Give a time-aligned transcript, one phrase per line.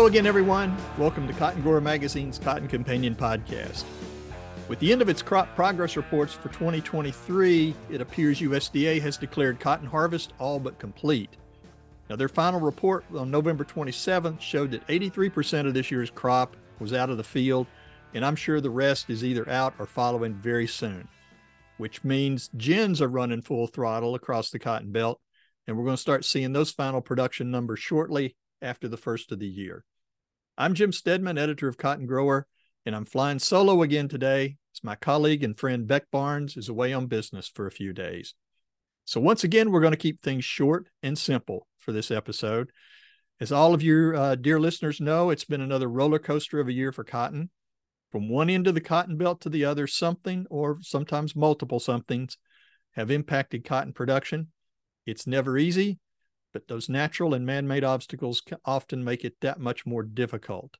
[0.00, 0.74] hello again, everyone.
[0.96, 3.84] Welcome to Cotton Grower Magazine's Cotton Companion podcast.
[4.66, 9.60] With the end of its crop progress reports for 2023, it appears USDA has declared
[9.60, 11.36] cotton harvest all but complete.
[12.08, 16.94] Now, their final report on November 27th showed that 83% of this year's crop was
[16.94, 17.66] out of the field,
[18.14, 21.08] and I'm sure the rest is either out or following very soon,
[21.76, 25.20] which means gins are running full throttle across the cotton belt,
[25.66, 29.38] and we're going to start seeing those final production numbers shortly after the first of
[29.38, 29.84] the year.
[30.58, 32.46] I'm Jim Steadman, editor of Cotton Grower,
[32.84, 36.92] and I'm flying solo again today as my colleague and friend Beck Barnes is away
[36.92, 38.34] on business for a few days.
[39.04, 42.70] So, once again, we're going to keep things short and simple for this episode.
[43.40, 46.72] As all of your uh, dear listeners know, it's been another roller coaster of a
[46.72, 47.50] year for cotton.
[48.12, 52.36] From one end of the cotton belt to the other, something or sometimes multiple somethings
[52.92, 54.48] have impacted cotton production.
[55.06, 55.98] It's never easy,
[56.52, 60.76] but those natural and man made obstacles often make it that much more difficult.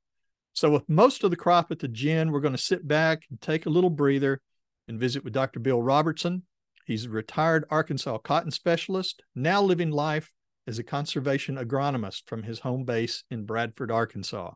[0.53, 3.41] So, with most of the crop at the gin, we're going to sit back and
[3.41, 4.41] take a little breather
[4.89, 5.61] and visit with Dr.
[5.61, 6.43] Bill Robertson.
[6.87, 10.33] He's a retired Arkansas cotton specialist, now living life
[10.67, 14.53] as a conservation agronomist from his home base in Bradford, Arkansas.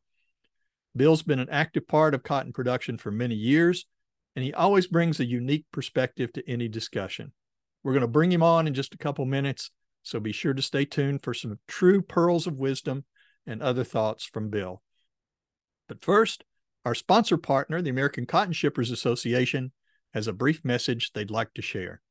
[0.96, 3.86] Bill's been an active part of cotton production for many years,
[4.36, 7.32] and he always brings a unique perspective to any discussion.
[7.82, 9.70] We're going to bring him on in just a couple minutes,
[10.04, 13.04] so be sure to stay tuned for some true pearls of wisdom
[13.46, 14.82] and other thoughts from Bill.
[15.88, 16.44] But first,
[16.84, 19.72] our sponsor partner, the American Cotton Shippers Association,
[20.12, 22.02] has a brief message they'd like to share.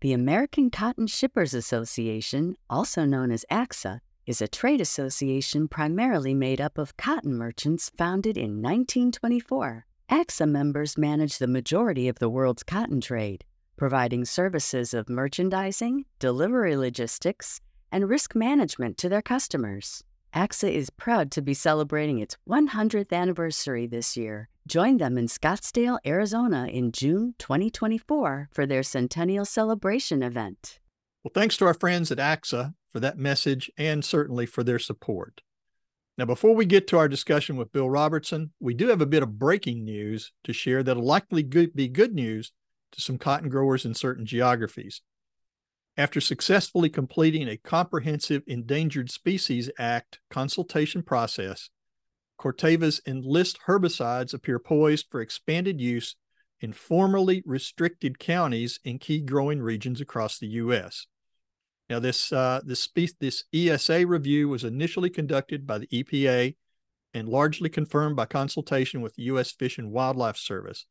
[0.00, 6.60] The American Cotton Shippers Association, also known as ACSA, is a trade association primarily made
[6.60, 9.86] up of cotton merchants founded in 1924.
[10.10, 13.44] ACSA members manage the majority of the world's cotton trade,
[13.76, 17.60] providing services of merchandising, delivery logistics,
[17.92, 20.02] and risk management to their customers.
[20.34, 24.48] ACSA is proud to be celebrating its 100th anniversary this year.
[24.66, 30.80] Join them in Scottsdale, Arizona in June 2024 for their centennial celebration event.
[31.24, 35.40] Well, thanks to our friends at ACSA for that message and certainly for their support.
[36.18, 39.22] Now, before we get to our discussion with Bill Robertson, we do have a bit
[39.22, 42.52] of breaking news to share that'll likely be good news
[42.92, 45.02] to some cotton growers in certain geographies.
[45.96, 51.70] After successfully completing a comprehensive Endangered Species Act consultation process,
[52.38, 56.16] Corteva's enlist herbicides appear poised for expanded use
[56.60, 61.06] in formerly restricted counties in key growing regions across the U.S.
[61.88, 62.88] Now, this uh, this,
[63.20, 66.56] this ESA review was initially conducted by the EPA
[67.14, 69.52] and largely confirmed by consultation with the U.S.
[69.52, 70.86] Fish and Wildlife Service.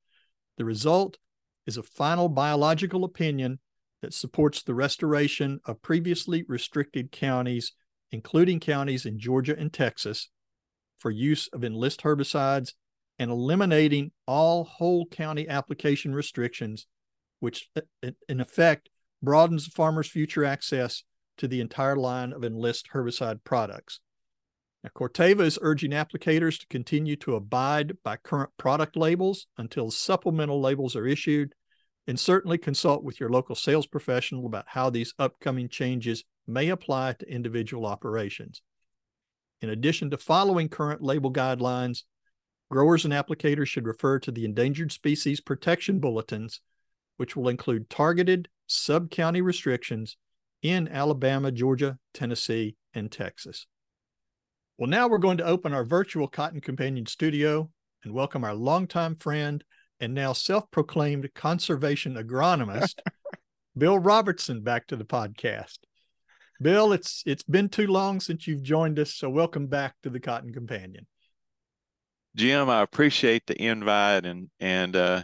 [0.57, 1.17] The result
[1.65, 3.59] is a final biological opinion
[4.01, 7.73] that supports the restoration of previously restricted counties,
[8.11, 10.29] including counties in Georgia and Texas,
[10.97, 12.73] for use of enlist herbicides
[13.17, 16.87] and eliminating all whole county application restrictions,
[17.39, 18.89] which uh, in effect
[19.21, 21.03] broadens the farmer's future access
[21.37, 23.99] to the entire line of enlist herbicide products.
[24.85, 30.61] Now, Corteva is urging applicators to continue to abide by current product labels until supplemental
[30.61, 31.55] labels are issued
[32.05, 37.13] and certainly consult with your local sales professional about how these upcoming changes may apply
[37.13, 38.61] to individual operations.
[39.59, 42.03] In addition to following current label guidelines,
[42.69, 46.61] growers and applicators should refer to the Endangered Species Protection Bulletins,
[47.17, 50.15] which will include targeted sub county restrictions
[50.61, 53.65] in Alabama, Georgia, Tennessee, and Texas.
[54.77, 57.69] Well, now we're going to open our virtual Cotton Companion studio
[58.03, 59.63] and welcome our longtime friend
[60.01, 62.99] and now self-proclaimed conservation agronomist,
[63.77, 65.77] Bill Robertson, back to the podcast.
[66.61, 70.19] Bill, it's it's been too long since you've joined us, so welcome back to the
[70.19, 71.07] Cotton Companion.
[72.35, 75.23] Jim, I appreciate the invite and and uh,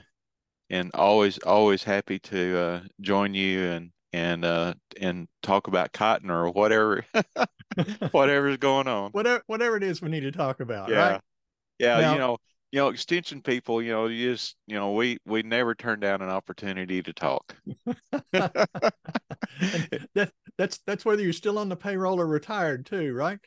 [0.69, 6.31] and always always happy to uh, join you and and uh, and talk about cotton
[6.31, 7.05] or whatever
[8.11, 9.11] whatever's going on.
[9.11, 11.11] Whatever whatever it is we need to talk about, yeah.
[11.11, 11.21] right?
[11.79, 12.37] Yeah, now, you know,
[12.71, 16.21] you know, extension people, you know, you just, you know, we we never turn down
[16.21, 17.55] an opportunity to talk.
[18.31, 23.39] that, that's that's whether you're still on the payroll or retired too, right?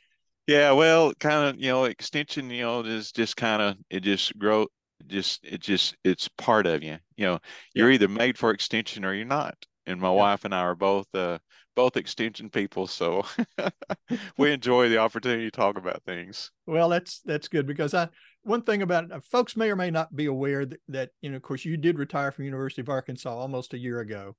[0.47, 4.39] Yeah, well, kind of, you know, extension, you know, is just kind of it just
[4.39, 4.67] grow
[5.07, 6.99] just it just it's part of you.
[7.17, 7.39] You know,
[7.75, 7.95] you're yeah.
[7.95, 9.55] either made for extension or you're not.
[9.87, 10.15] And my yeah.
[10.15, 11.39] wife and I are both uh
[11.75, 13.25] both extension people, so
[14.39, 16.51] we enjoy the opportunity to talk about things.
[16.67, 18.09] Well, that's that's good because I
[18.43, 21.31] one thing about it, uh, folks may or may not be aware that, that you
[21.31, 24.37] know, of course, you did retire from University of Arkansas almost a year ago,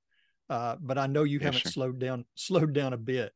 [0.48, 1.72] uh, but I know you yeah, haven't sure.
[1.72, 3.32] slowed down slowed down a bit.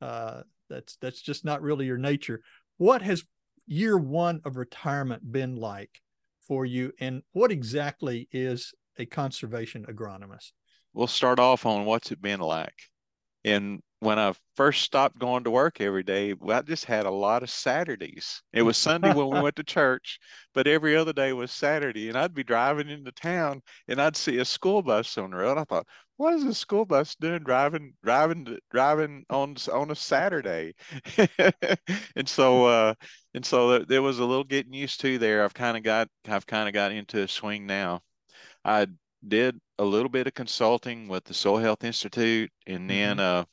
[0.00, 2.42] Uh, that's that's just not really your nature.
[2.76, 3.24] What has
[3.66, 6.00] year one of retirement been like
[6.46, 6.92] for you?
[7.00, 10.52] And what exactly is a conservation agronomist?
[10.92, 12.74] We'll start off on what's it been like.
[13.44, 17.10] And when I first stopped going to work every day, well, I just had a
[17.10, 18.42] lot of Saturdays.
[18.52, 20.18] It was Sunday when we went to church,
[20.54, 22.08] but every other day was Saturday.
[22.08, 25.58] And I'd be driving into town and I'd see a school bus on the road.
[25.58, 25.86] I thought,
[26.16, 30.74] what is a school bus doing driving driving driving on on a Saturday?
[32.16, 32.94] and so uh
[33.34, 35.44] and so there was a little getting used to there.
[35.44, 38.02] I've kind of got I've kind of got into a swing now.
[38.64, 38.88] I
[39.26, 43.40] did a little bit of consulting with the Soil Health Institute and then mm-hmm.
[43.40, 43.44] uh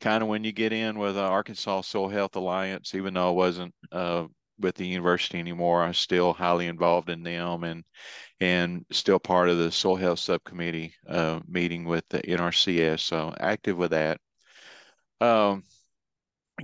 [0.00, 3.32] kind of when you get in with uh, Arkansas Soil Health Alliance, even though I
[3.32, 4.26] wasn't uh,
[4.58, 7.84] with the university anymore, I'm still highly involved in them and
[8.40, 13.00] and still part of the soil health subcommittee uh, meeting with the NRCS.
[13.00, 14.20] So active with that.
[15.20, 15.62] Um,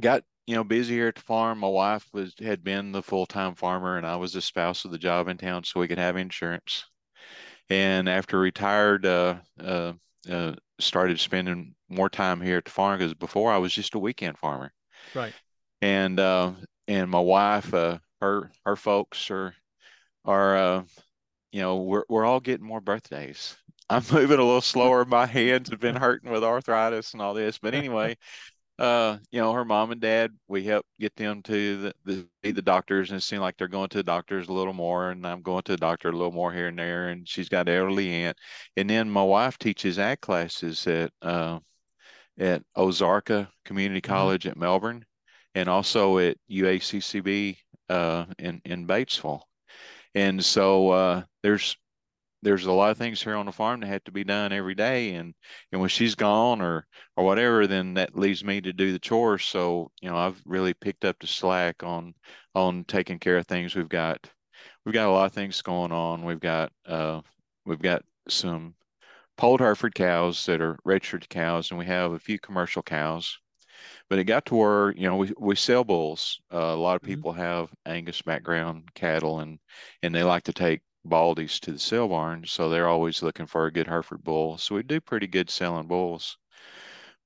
[0.00, 1.60] got you know busy here at the farm.
[1.60, 4.90] My wife was had been the full time farmer, and I was the spouse of
[4.90, 6.84] the job in town, so we could have insurance.
[7.70, 9.92] And after retired, uh, uh,
[10.28, 13.98] uh started spending more time here at the farm because before I was just a
[13.98, 14.72] weekend farmer.
[15.14, 15.32] Right.
[15.80, 16.52] And uh,
[16.88, 19.54] and my wife, uh, her her folks are
[20.24, 20.82] are uh,
[21.52, 23.56] you know we're we're all getting more birthdays.
[23.88, 25.04] I'm moving a little slower.
[25.04, 27.58] My hands have been hurting with arthritis and all this.
[27.58, 28.16] But anyway,
[28.80, 32.62] uh, you know, her mom and dad, we help get them to the, the, the
[32.62, 35.42] doctors, and it seems like they're going to the doctors a little more, and I'm
[35.42, 37.10] going to the doctor a little more here and there.
[37.10, 38.38] And she's got an elderly aunt,
[38.78, 41.58] and then my wife teaches ag classes at uh,
[42.38, 44.12] at Ozarka Community mm-hmm.
[44.12, 44.52] College mm-hmm.
[44.52, 45.04] at Melbourne,
[45.54, 47.58] and also at UACCB
[47.90, 49.42] uh, in in Batesville.
[50.14, 51.76] And so uh, there's
[52.42, 54.74] there's a lot of things here on the farm that have to be done every
[54.74, 55.34] day and
[55.72, 59.44] and when she's gone or or whatever then that leaves me to do the chores.
[59.44, 62.14] So you know i've really picked up the slack on
[62.54, 63.74] on taking care of things.
[63.74, 64.28] We've got
[64.84, 66.24] we've got a lot of things going on.
[66.24, 67.20] We've got uh
[67.66, 68.74] we've got some
[69.36, 73.38] polled hereford cows that are registered cows and we have a few commercial cows.
[74.10, 76.40] But it got to where you know we, we sell bulls.
[76.52, 77.14] Uh, a lot of mm-hmm.
[77.14, 79.58] people have angus background cattle and
[80.02, 83.66] and they like to take baldies to the sale barn, so they're always looking for
[83.66, 84.58] a good Hereford bull.
[84.58, 86.38] So we do pretty good selling bulls.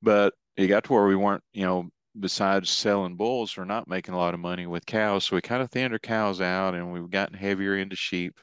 [0.03, 4.15] But it got to where we weren't, you know, besides selling bulls, we're not making
[4.15, 5.25] a lot of money with cows.
[5.27, 8.39] So we kind of thinned our cows out and we've gotten heavier into sheep.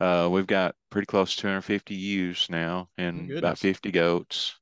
[0.00, 4.58] Uh, we've got pretty close to 250 ewes now and about 50 goats.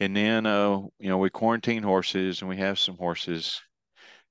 [0.00, 3.62] And then, uh, you know, we quarantine horses and we have some horses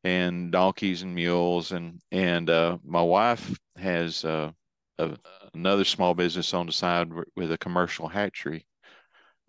[0.03, 1.71] and donkeys and mules.
[1.71, 4.51] And, and, uh, my wife has, uh,
[4.99, 5.17] a,
[5.53, 8.65] another small business on the side with a commercial hatchery.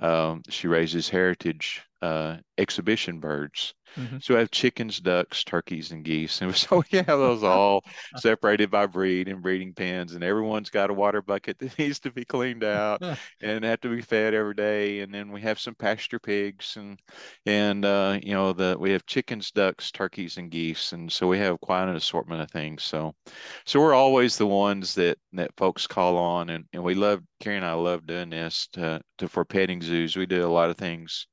[0.01, 3.73] Um, she raises heritage uh, exhibition birds.
[3.97, 4.19] Mm-hmm.
[4.21, 6.41] So I have chickens, ducks, turkeys, and geese.
[6.43, 7.83] And so we have those all
[8.17, 10.15] separated by breed and breeding pens.
[10.15, 13.03] And everyone's got a water bucket that needs to be cleaned out
[13.41, 15.01] and have to be fed every day.
[15.01, 17.01] And then we have some pasture pigs and
[17.47, 20.93] and uh, you know the we have chickens, ducks, turkeys, and geese.
[20.93, 22.83] And so we have quite an assortment of things.
[22.83, 23.15] So
[23.65, 27.57] so we're always the ones that that folks call on, and and we love Carrie
[27.57, 30.17] and I love doing this to, to for petting zoos.
[30.17, 31.27] We do a lot of things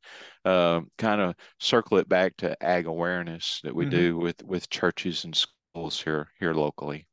[0.46, 3.96] uh, kind of circle it back to ag awareness that we mm-hmm.
[3.96, 7.08] do with with churches and schools here here locally.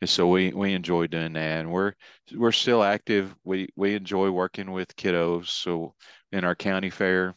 [0.00, 1.92] And so we we enjoy doing that, and we're
[2.34, 3.34] we're still active.
[3.44, 5.48] We we enjoy working with kiddos.
[5.48, 5.94] So
[6.32, 7.34] in our county fair,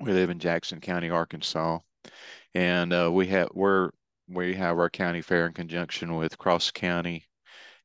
[0.00, 1.78] we live in Jackson County, Arkansas,
[2.54, 3.90] and uh, we have we're
[4.28, 7.24] we have our county fair in conjunction with Cross County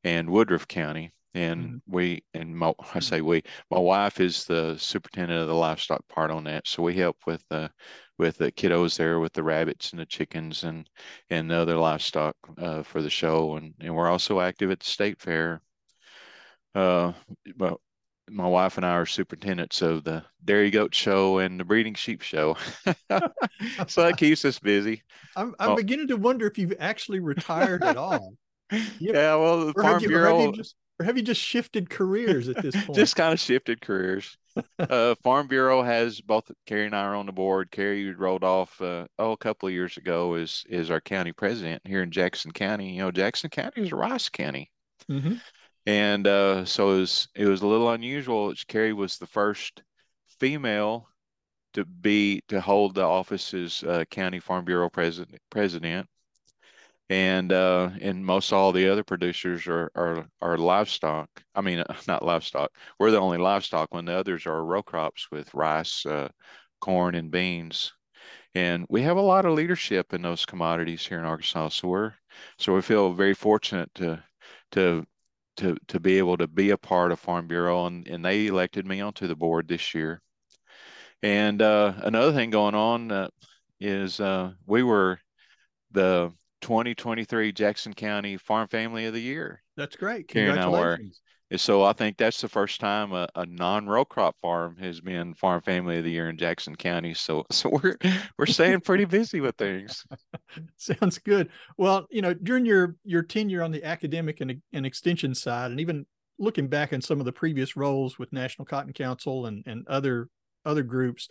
[0.03, 1.77] and Woodruff County, and mm-hmm.
[1.87, 6.31] we and my, I say we my wife is the superintendent of the livestock part
[6.31, 7.71] on that so we help with the
[8.19, 10.89] with the kiddos there with the rabbits and the chickens and
[11.29, 14.85] and the other livestock uh, for the show and and we're also active at the
[14.85, 15.61] state fair
[16.75, 17.11] uh
[17.57, 17.77] but
[18.29, 22.21] my wife and I are superintendents of the dairy goat show and the breeding sheep
[22.21, 22.55] show.
[23.87, 25.03] so that keeps us busy.
[25.35, 28.33] I'm, I'm beginning to wonder if you've actually retired at all.
[28.99, 30.51] yeah, well, the Farm you, Bureau.
[30.51, 32.95] Just, or have you just shifted careers at this point?
[32.95, 34.37] just kind of shifted careers.
[34.79, 37.71] uh, Farm Bureau has both Carrie and I are on the board.
[37.71, 41.81] Carrie rolled off uh, oh a couple of years ago is is our county president
[41.85, 42.91] here in Jackson County.
[42.91, 44.71] You know, Jackson County is a rice county,
[45.09, 45.35] mm-hmm.
[45.87, 48.53] and uh, so it was it was a little unusual.
[48.67, 49.81] Carrie was the first
[50.39, 51.07] female
[51.73, 56.07] to be to hold the office as uh, county Farm Bureau president president
[57.13, 61.29] and uh, and most all the other producers are are, are livestock.
[61.53, 62.71] I mean, not livestock.
[62.99, 66.29] We're the only livestock when the others are row crops with rice, uh,
[66.81, 67.93] corn, and beans.
[68.55, 71.69] and we have a lot of leadership in those commodities here in Arkansas.
[71.69, 72.13] So we're
[72.59, 74.23] so we feel very fortunate to
[74.71, 75.05] to
[75.57, 78.87] to to be able to be a part of Farm Bureau, and and they elected
[78.87, 80.21] me onto the board this year.
[81.23, 83.29] And uh, another thing going on uh,
[83.79, 85.19] is uh, we were
[85.91, 89.61] the 2023 Jackson County Farm Family of the Year.
[89.75, 90.29] That's great.
[90.29, 91.21] Congratulations.
[91.51, 95.33] And so I think that's the first time a, a non-row crop farm has been
[95.35, 97.13] Farm Family of the Year in Jackson County.
[97.13, 97.97] So so we're
[98.37, 100.05] we're staying pretty busy with things.
[100.77, 101.49] Sounds good.
[101.77, 105.81] Well, you know, during your your tenure on the academic and, and extension side, and
[105.81, 106.05] even
[106.39, 110.29] looking back in some of the previous roles with National Cotton Council and and other
[110.65, 111.27] other groups,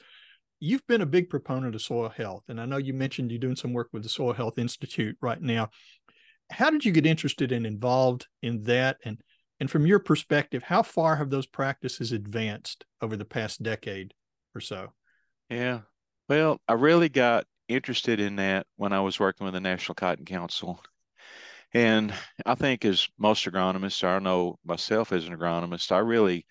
[0.62, 2.44] you've been a big proponent of soil health.
[2.48, 5.42] And I know you mentioned you're doing some work with the Soil Health Institute right
[5.42, 5.70] now.
[6.52, 8.98] How did you get interested and involved in that?
[9.04, 9.20] And
[9.58, 14.14] and from your perspective, how far have those practices advanced over the past decade
[14.54, 14.92] or so?
[15.50, 15.80] Yeah.
[16.28, 20.24] Well, I really got interested in that when I was working with the National Cotton
[20.24, 20.80] Council.
[21.74, 22.12] And
[22.44, 26.46] I think as most agronomists, I know myself as an agronomist, I really,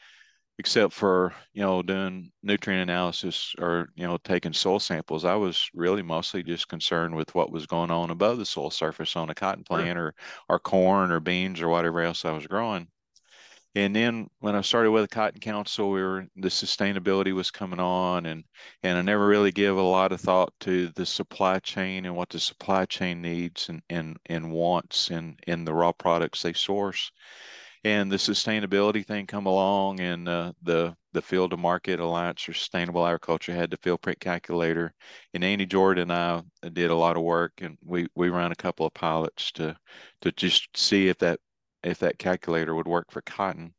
[0.62, 5.68] except for, you know, doing nutrient analysis or, you know, taking soil samples, I was
[5.74, 9.34] really mostly just concerned with what was going on above the soil surface on a
[9.34, 10.13] cotton plant sure.
[10.50, 12.88] or, or corn or beans or whatever else I was growing.
[13.74, 17.80] And then when I started with the Cotton Council, we were the sustainability was coming
[17.80, 18.44] on, and
[18.84, 22.30] and I never really give a lot of thought to the supply chain and what
[22.30, 27.12] the supply chain needs and and and wants in in the raw products they source.
[27.84, 32.54] And the sustainability thing come along, and uh, the the Field to Market Alliance for
[32.54, 34.94] Sustainable Agriculture had the Fieldprint Calculator,
[35.34, 38.56] and Andy Jordan and I did a lot of work, and we we ran a
[38.56, 39.76] couple of pilots to
[40.22, 41.40] to just see if that
[41.84, 43.74] if that calculator would work for cotton.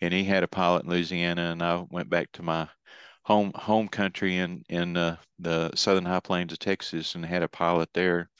[0.00, 2.68] And he had a pilot in Louisiana, and I went back to my
[3.24, 7.48] home home country in in uh, the southern high plains of Texas and had a
[7.48, 8.30] pilot there,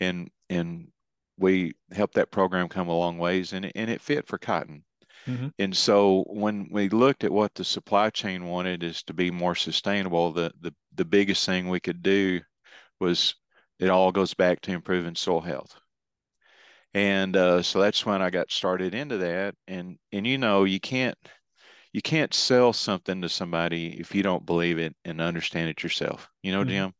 [0.00, 0.92] and and
[1.40, 4.84] we helped that program come a long ways, and it, and it fit for cotton.
[5.26, 5.48] Mm-hmm.
[5.58, 9.54] And so when we looked at what the supply chain wanted is to be more
[9.54, 12.40] sustainable, the the the biggest thing we could do
[13.00, 13.34] was
[13.78, 15.80] it all goes back to improving soil health
[16.94, 19.54] and uh, so that's when I got started into that.
[19.68, 21.16] And and you know you can't
[21.92, 26.28] you can't sell something to somebody if you don't believe it and understand it yourself.
[26.42, 26.70] You know, mm-hmm.
[26.70, 26.94] Jim.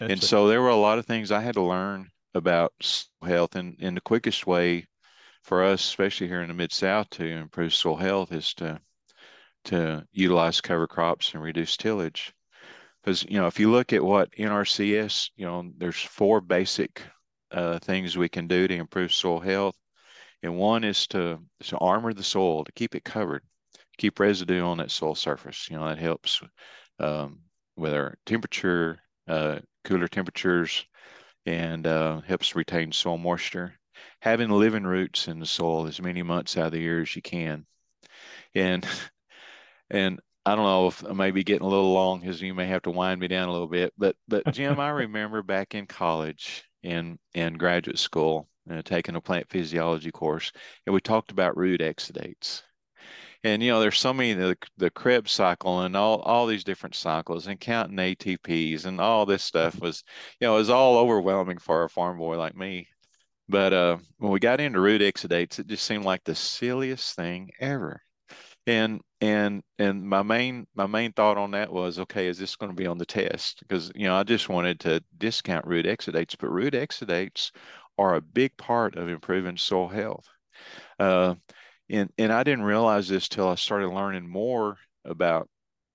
[0.00, 3.06] That's and so there were a lot of things I had to learn about soil
[3.24, 4.86] health, and and the quickest way
[5.42, 8.80] for us, especially here in the mid South, to improve soil health is to
[9.64, 12.32] to utilize cover crops and reduce tillage.
[13.02, 17.02] Because you know, if you look at what NRCS, you know, there's four basic
[17.50, 19.76] uh, things we can do to improve soil health.
[20.42, 23.42] And one is to, to armor the soil, to keep it covered,
[23.98, 25.68] keep residue on that soil surface.
[25.70, 26.40] You know, that helps
[26.98, 27.40] um,
[27.76, 30.84] with our temperature, uh, cooler temperatures,
[31.46, 33.78] and uh, helps retain soil moisture.
[34.20, 37.22] Having living roots in the soil as many months out of the year as you
[37.22, 37.66] can.
[38.54, 38.86] And
[39.90, 42.66] and I don't know if I may be getting a little long because you may
[42.66, 45.86] have to wind me down a little bit, but but Jim, I remember back in
[45.86, 50.52] college in in graduate school, uh, taking a plant physiology course,
[50.86, 52.62] and we talked about root exudates.
[53.44, 56.94] And you know, there's so many the the Krebs cycle and all all these different
[56.94, 60.02] cycles and counting ATPs and all this stuff was,
[60.40, 62.88] you know, it was all overwhelming for a farm boy like me.
[63.48, 67.50] But uh, when we got into root exudates, it just seemed like the silliest thing
[67.60, 68.02] ever.
[68.66, 72.70] And and and my main my main thought on that was okay is this going
[72.70, 73.60] to be on the test?
[73.60, 77.50] Because you know i just wanted to discount root exudates but root exudates
[77.98, 80.26] are a big part of improving soil health.
[80.98, 81.34] Uh,
[81.90, 85.48] and and i didn't realize this till i started learning more about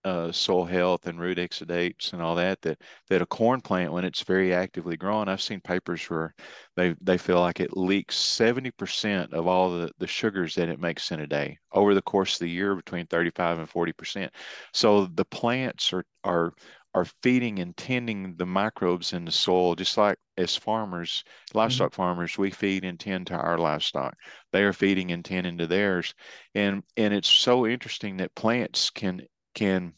[0.03, 4.03] uh, soil health and root exudates and all that that that a corn plant when
[4.03, 6.33] it's very actively growing i've seen papers where
[6.75, 11.11] they they feel like it leaks 70% of all the the sugars that it makes
[11.11, 14.31] in a day over the course of the year between 35 and 40%
[14.73, 16.53] so the plants are are
[16.93, 22.01] are feeding and tending the microbes in the soil just like as farmers livestock mm-hmm.
[22.01, 24.15] farmers we feed and tend to our livestock
[24.51, 26.13] they are feeding and tending to theirs
[26.55, 29.21] and and it's so interesting that plants can
[29.55, 29.93] can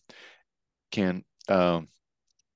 [0.91, 1.87] can um,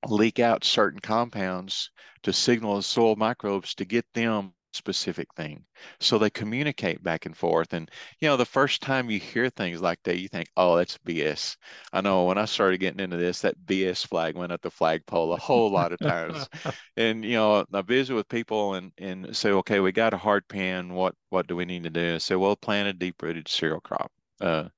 [0.06, 1.90] leak out certain compounds
[2.22, 5.64] to signal the soil microbes to get them specific thing.
[6.00, 9.80] So they communicate back and forth and you know the first time you hear things
[9.80, 11.56] like that you think oh that's bs
[11.92, 15.32] i know when i started getting into this that bs flag went up the flagpole
[15.32, 16.48] a whole lot of times.
[16.96, 20.48] And you know i visit with people and and say okay we got a hard
[20.48, 20.94] pan.
[20.94, 22.14] What what do we need to do?
[22.16, 24.10] I say well plant a deep rooted cereal crop.
[24.40, 24.68] Uh,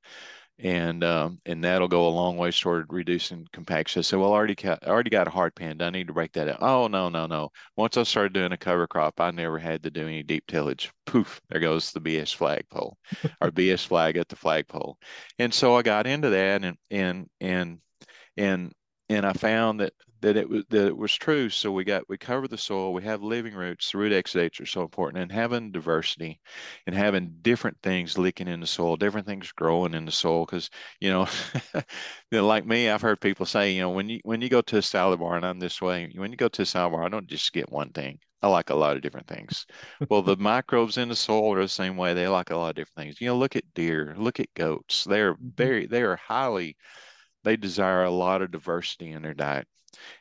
[0.63, 4.01] and um, and that'll go a long way toward reducing compaction.
[4.01, 5.79] I said, well, I already got, I already got a hard pan.
[5.79, 6.59] Do I need to break that out?
[6.61, 7.51] Oh no, no, no.
[7.77, 10.93] Once I started doing a cover crop, I never had to do any deep tillage.
[11.07, 12.97] Poof, there goes the BS flagpole,
[13.41, 14.99] or BS flag at the flagpole.
[15.39, 17.79] And so I got into that, and and and
[18.37, 18.73] and
[19.09, 21.49] and I found that that it was that it was true.
[21.49, 23.91] So we got we cover the soil, we have living roots.
[23.91, 26.41] The root exudates are so important, and having diversity,
[26.87, 30.45] and having different things leaking in the soil, different things growing in the soil.
[30.47, 31.27] Because you know,
[31.75, 31.83] you
[32.33, 34.79] know, like me, I've heard people say, you know, when you when you go to
[34.79, 37.09] a salad bar, and I'm this way, when you go to a salad bar, I
[37.09, 38.19] don't just get one thing.
[38.43, 39.67] I like a lot of different things.
[40.09, 42.15] Well, the microbes in the soil are the same way.
[42.15, 43.21] They like a lot of different things.
[43.21, 45.05] You know, look at deer, look at goats.
[45.05, 45.49] They're mm-hmm.
[45.57, 46.77] very they are highly
[47.45, 49.67] they desire a lot of diversity in their diet.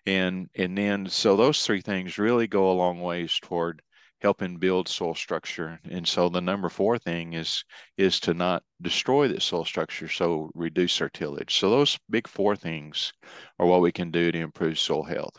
[0.06, 3.82] And and then so those three things really go a long ways toward
[4.22, 5.80] helping build soil structure.
[5.90, 7.64] And so the number four thing is
[7.98, 11.58] is to not destroy the soil structure, so reduce our tillage.
[11.58, 13.14] So those big four things
[13.60, 15.38] are what we can do to improve soil health.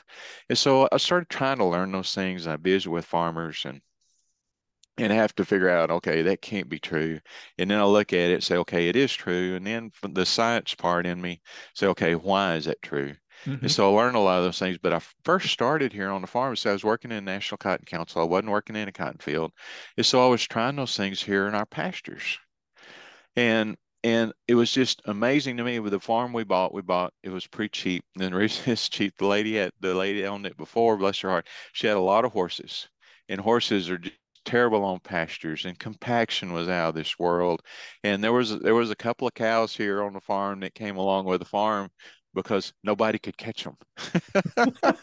[0.49, 2.47] And so I started trying to learn those things.
[2.47, 3.81] I visit with farmers and
[4.99, 7.19] and have to figure out, okay, that can't be true.
[7.59, 9.57] And then I'll look at it, say, okay, it is true.
[9.57, 11.41] And then the science part in me
[11.75, 13.15] say, okay, why is that true?
[13.47, 13.65] Mm-hmm.
[13.65, 14.79] And so I learned a lot of those things.
[14.79, 16.57] But I first started here on the farm.
[16.57, 18.21] So I was working in the National Cotton Council.
[18.21, 19.53] I wasn't working in a cotton field.
[19.97, 22.39] And so I was trying those things here in our pastures.
[23.37, 26.73] And and it was just amazing to me with the farm we bought.
[26.73, 28.05] We bought it was pretty cheap.
[28.15, 29.15] And then it's cheap.
[29.19, 31.49] The lady at the lady owned it before, bless her heart.
[31.73, 32.89] She had a lot of horses,
[33.29, 34.01] and horses are
[34.45, 37.63] terrible on pastures and compaction was out of this world
[38.05, 40.97] and there was there was a couple of cows here on the farm that came
[40.97, 41.91] along with the farm
[42.35, 43.77] because nobody could catch them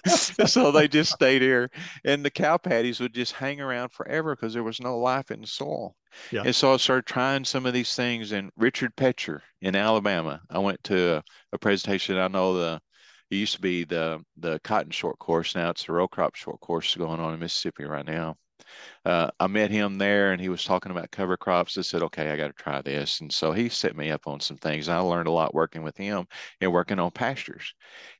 [0.48, 1.70] so they just stayed here.
[2.06, 5.42] And the cow patties would just hang around forever because there was no life in
[5.42, 5.96] the soil.
[6.32, 6.44] Yeah.
[6.46, 10.42] and so i started trying some of these things and richard petcher in alabama.
[10.50, 11.24] I went to a,
[11.54, 12.18] a presentation.
[12.18, 12.80] I know the
[13.30, 15.54] it used to be the the cotton short course.
[15.54, 18.38] Now it's the row crop short course going on in mississippi right now
[19.06, 21.78] uh, I met him there and he was talking about cover crops.
[21.78, 23.22] I said, okay, I got to try this.
[23.22, 24.90] And so he set me up on some things.
[24.90, 26.28] I learned a lot working with him
[26.62, 27.74] and working on pastures.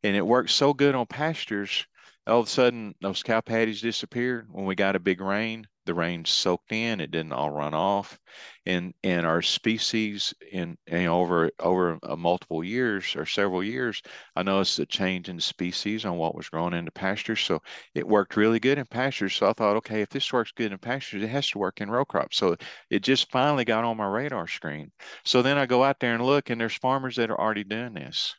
[0.04, 1.86] And it worked so good on pastures.
[2.28, 5.94] All of a sudden, those cow patties disappeared when we got a big rain the
[5.94, 8.20] rain soaked in, it didn't all run off.
[8.66, 14.04] And and our species in you over over uh, multiple years or several years,
[14.36, 17.40] I noticed a change in species on what was growing in the pastures.
[17.42, 17.62] So
[17.96, 19.34] it worked really good in pastures.
[19.36, 21.90] So I thought, okay, if this works good in pastures, it has to work in
[21.90, 22.38] row crops.
[22.38, 22.58] So
[22.90, 24.92] it just finally got on my radar screen.
[25.24, 27.94] So then I go out there and look, and there's farmers that are already doing
[27.94, 28.36] this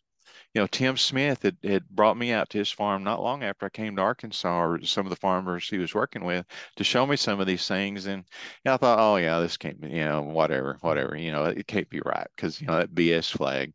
[0.55, 3.67] you know, Tim Smith had, had brought me out to his farm not long after
[3.67, 7.07] I came to Arkansas, or some of the farmers he was working with, to show
[7.07, 8.07] me some of these things.
[8.07, 8.25] And
[8.65, 11.45] you know, I thought, oh yeah, this can't be, you know, whatever, whatever, you know,
[11.45, 13.73] it can't be right because you know that BS flag.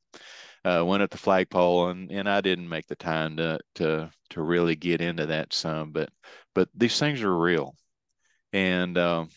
[0.65, 4.41] Uh, went at the flagpole, and and I didn't make the time to to to
[4.41, 6.09] really get into that some, but
[6.55, 7.75] but these things are real,
[8.53, 9.29] and um,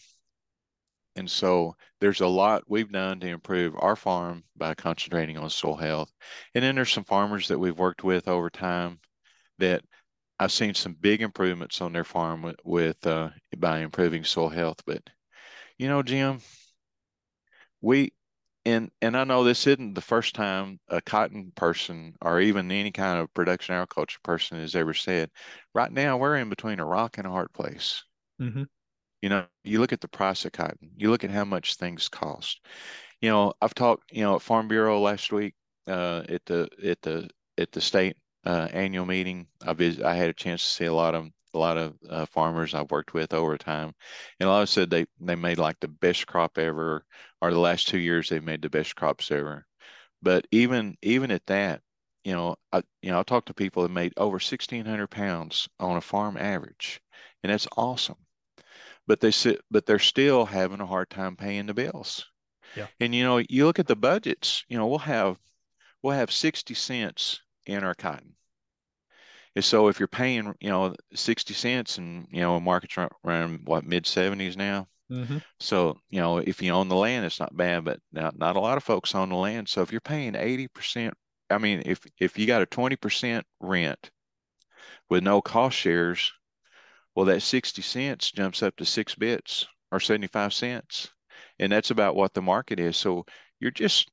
[1.17, 5.77] and so there's a lot we've done to improve our farm by concentrating on soil
[5.77, 6.13] health.
[6.55, 9.01] And then there's some farmers that we've worked with over time
[9.59, 9.83] that
[10.39, 14.83] I've seen some big improvements on their farm with, with uh, by improving soil health.
[14.87, 15.03] But
[15.79, 16.41] you know, Jim,
[17.81, 18.13] we
[18.67, 22.91] and and I know this isn't the first time a cotton person or even any
[22.91, 25.31] kind of production agriculture person has ever said.
[25.75, 28.05] Right now, we're in between a rock and a hard place.
[28.41, 28.65] Mm-hmm.
[29.23, 32.09] You know, you look at the price of cotton, you look at how much things
[32.09, 32.61] cost.
[33.21, 35.55] You know, I've talked, you know, at Farm Bureau last week
[35.89, 39.49] uh, at the at the at the state uh, annual meeting.
[39.67, 42.27] I vis- I had a chance to see a lot of a lot of uh,
[42.27, 43.95] farmers I've worked with over time,
[44.41, 47.05] and a lot of said they they made like the best crop ever,
[47.43, 49.67] or the last two years they've made the best crops ever.
[50.23, 51.83] But even even at that,
[52.25, 55.69] you know, I you know I talked to people that made over sixteen hundred pounds
[55.81, 57.01] on a farm average,
[57.43, 58.26] and that's awesome
[59.07, 62.25] but they sit, but they're still having a hard time paying the bills.
[62.77, 62.87] Yeah.
[63.01, 64.65] And you know, you look at the budgets.
[64.69, 65.39] You know, we'll have
[66.03, 68.35] we'll have sixty cents in our cotton.
[69.55, 73.61] And so if you're paying, you know, sixty cents, and you know, markets around, around
[73.65, 74.87] what mid seventies now.
[75.11, 75.39] Mm-hmm.
[75.61, 78.61] So you know, if you own the land, it's not bad, but not not a
[78.61, 79.69] lot of folks own the land.
[79.69, 81.15] So if you're paying eighty percent,
[81.49, 84.11] I mean, if if you got a twenty percent rent
[85.09, 86.33] with no cost shares,
[87.17, 91.11] well, that 60 cents jumps up to six bits or 75 cents.
[91.59, 92.97] And that's about what the market is.
[92.97, 93.27] So
[93.61, 94.11] you're just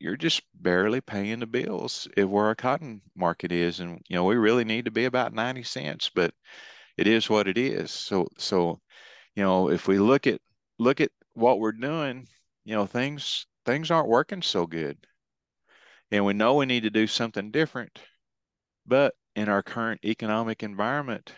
[0.00, 3.80] you're just barely paying the bills if where our cotton market is.
[3.80, 6.34] And you know, we really need to be about 90 cents, but
[6.98, 7.90] it is what it is.
[7.92, 8.80] So so,
[9.36, 10.40] you know, if we look at
[10.78, 12.28] look at what we're doing,
[12.64, 14.98] you know, things things aren't working so good.
[16.12, 18.00] and we know we need to do something different.
[18.86, 21.32] But in our current economic environment,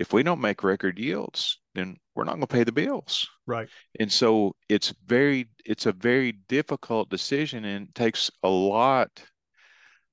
[0.00, 3.28] if we don't make record yields, then we're not going to pay the bills.
[3.46, 3.68] Right.
[4.00, 9.10] And so it's very it's a very difficult decision and takes a lot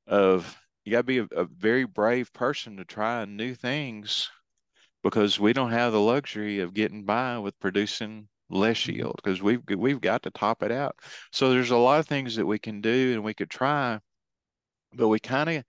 [0.06, 4.30] of you got to be a, a, very brave person to try new things
[5.04, 8.98] because we don't have the luxury of getting by with producing less mm-hmm.
[8.98, 10.98] yield because we've we've got to top it out.
[11.32, 14.00] So there's a lot of things that we can do and we could try,
[14.94, 15.64] but we kind of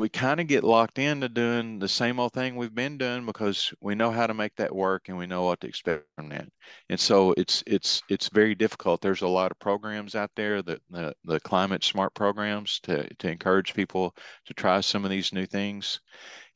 [0.00, 3.72] we kind of get locked into doing the same old thing we've been doing because
[3.82, 6.48] we know how to make that work and we know what to expect from that.
[6.88, 9.02] And so it's it's it's very difficult.
[9.02, 13.30] There's a lot of programs out there that the, the climate smart programs to to
[13.30, 14.14] encourage people
[14.46, 16.00] to try some of these new things.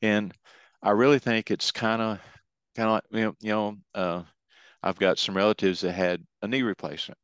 [0.01, 0.33] And
[0.81, 2.19] I really think it's kind of
[2.75, 4.23] kind of like you know, you know uh,
[4.81, 7.19] I've got some relatives that had a knee replacement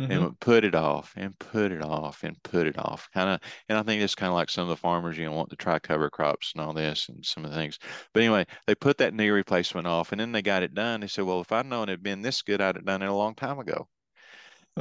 [0.00, 0.10] mm-hmm.
[0.10, 3.08] and put it off and put it off and put it off.
[3.12, 5.32] Kind of, and I think it's kind of like some of the farmers, you know,
[5.32, 7.78] want to try cover crops and all this and some of the things.
[8.12, 11.00] But anyway, they put that knee replacement off and then they got it done.
[11.00, 13.08] They said, well, if I'd known it had been this good, I'd have done it
[13.08, 13.88] a long time ago.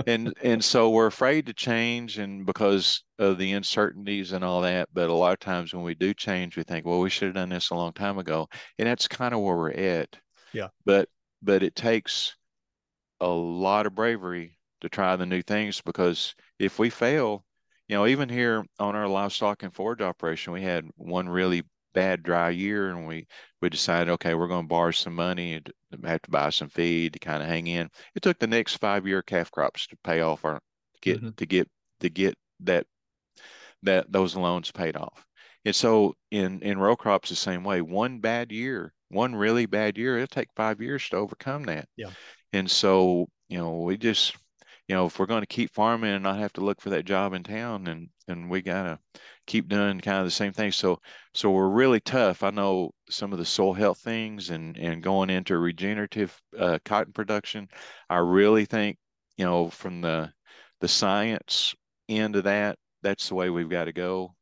[0.07, 4.89] and and so we're afraid to change and because of the uncertainties and all that
[4.93, 7.35] but a lot of times when we do change we think well we should have
[7.35, 8.47] done this a long time ago
[8.77, 10.17] and that's kind of where we're at
[10.51, 11.07] yeah but
[11.41, 12.35] but it takes
[13.21, 17.43] a lot of bravery to try the new things because if we fail,
[17.87, 22.21] you know, even here on our livestock and forage operation, we had one really bad
[22.23, 23.25] dry year and we
[23.61, 25.71] we decided okay we're going to borrow some money and
[26.03, 27.89] have to buy some feed to kind of hang in.
[28.13, 31.29] It took the next five year calf crops to pay off our to get mm-hmm.
[31.29, 31.69] to get
[32.01, 32.85] to get that
[33.83, 35.25] that those loans paid off.
[35.63, 37.81] And so in in row crops the same way.
[37.81, 41.87] One bad year one really bad year it'll take five years to overcome that.
[41.95, 42.09] Yeah.
[42.53, 44.35] And so you know we just
[44.87, 47.05] you know, if we're going to keep farming and not have to look for that
[47.05, 48.99] job in town, and and we gotta
[49.47, 50.71] keep doing kind of the same thing.
[50.71, 50.99] So
[51.33, 52.43] so we're really tough.
[52.43, 57.13] I know some of the soil health things and and going into regenerative uh, cotton
[57.13, 57.67] production.
[58.09, 58.97] I really think
[59.37, 60.31] you know from the
[60.81, 61.73] the science
[62.09, 64.35] end of that, that's the way we've got to go.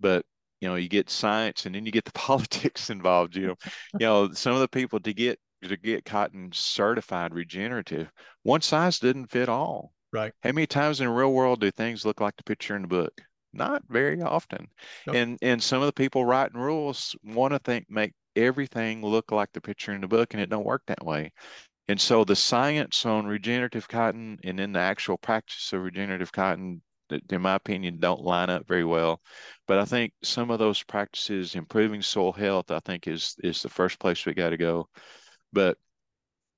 [0.00, 0.24] But
[0.60, 3.36] you know, you get science and then you get the politics involved.
[3.36, 3.56] You know,
[3.94, 8.10] you know, some of the people to get to get cotton certified regenerative,
[8.42, 9.92] one size didn't fit all.
[10.12, 10.32] Right.
[10.42, 12.88] How many times in the real world do things look like the picture in the
[12.88, 13.12] book?
[13.52, 14.68] Not very often.
[15.06, 15.16] Nope.
[15.16, 19.50] And and some of the people writing rules want to think make everything look like
[19.52, 21.32] the picture in the book, and it don't work that way.
[21.88, 26.82] And so the science on regenerative cotton and then the actual practice of regenerative cotton,
[27.30, 29.22] in my opinion, don't line up very well.
[29.66, 33.70] But I think some of those practices, improving soil health, I think is is the
[33.70, 34.88] first place we got to go.
[35.52, 35.78] But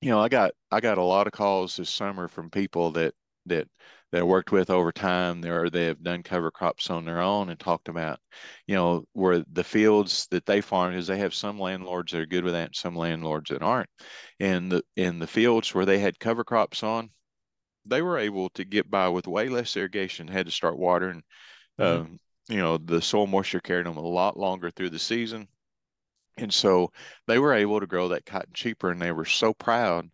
[0.01, 3.15] you know, I got I got a lot of calls this summer from people that
[3.47, 3.69] that
[4.13, 7.49] that I worked with over time or they have done cover crops on their own
[7.51, 8.19] and talked about,
[8.67, 12.27] you know, where the fields that they farm is they have some landlords that are
[12.27, 13.91] good with that and some landlords that aren't.
[14.41, 17.11] And the in the fields where they had cover crops on,
[17.87, 21.23] they were able to get by with way less irrigation, had to start watering.
[21.79, 22.03] Mm-hmm.
[22.03, 25.47] Um, you know, the soil moisture carried them a lot longer through the season.
[26.37, 26.93] And so
[27.27, 30.11] they were able to grow that cotton cheaper and they were so proud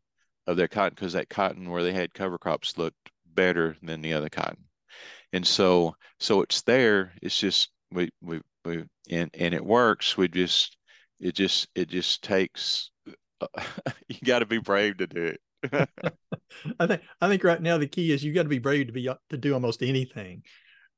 [0.46, 4.12] of their cotton because that cotton where they had cover crops looked better than the
[4.12, 4.64] other cotton.
[5.32, 7.12] And so so it's there.
[7.22, 10.16] It's just we we we and and it works.
[10.16, 10.76] We just
[11.20, 12.90] it just it just takes
[13.40, 13.46] uh,
[14.08, 15.40] you got to be brave to do it.
[16.80, 18.92] I think I think right now the key is you got to be brave to
[18.92, 20.42] be to do almost anything